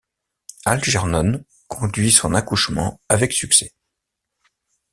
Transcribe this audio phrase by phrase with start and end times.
[0.65, 3.75] Algernon conduit son accouchement avec succès.